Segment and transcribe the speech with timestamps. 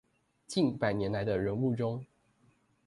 [0.47, 2.03] 近百年來的人物中